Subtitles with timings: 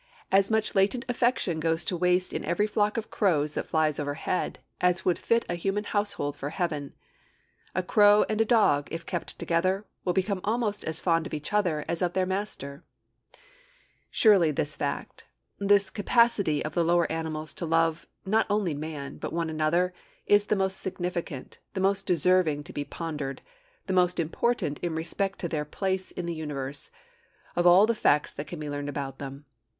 [0.31, 4.57] 'As much latent affection goes to waste in every flock of crows that flies overhead
[4.79, 6.93] as would fit a human household for heaven.'[A]
[7.79, 11.53] A crow and a dog, if kept together, will become almost as fond of each
[11.53, 12.81] other as of their master.
[12.81, 12.81] [Note A:
[13.29, 14.43] Atlantic Monthly, vol.
[14.43, 14.55] 89, p.
[14.55, 15.23] 322.] Surely this fact,
[15.59, 19.93] this capacity of the lower animals to love, not only man, but one another,
[20.25, 23.43] is the most significant, the most deserving to be pondered,
[23.85, 26.89] the most important in respect to their place in the universe,
[27.55, 29.45] of all the facts that can be learned about them.